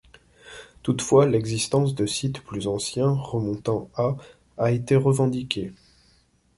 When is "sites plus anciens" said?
2.07-3.11